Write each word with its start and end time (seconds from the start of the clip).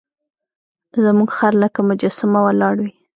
زموږ 1.03 1.29
خر 1.37 1.53
لکه 1.63 1.79
مجسمه 1.89 2.39
ولاړ 2.43 2.75
وي. 2.83 2.93